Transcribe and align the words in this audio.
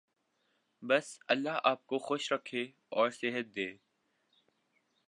بس 0.83 1.19
اللہ 1.27 1.59
آپ 1.63 1.85
کو 1.85 1.97
خوش 1.99 2.31
رکھے 2.31 2.63
اور 2.89 3.09
صحت 3.11 3.55
دے۔ 3.55 3.71